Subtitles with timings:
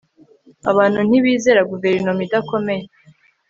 [0.71, 2.83] abantu ntibizera guverinoma idakomeye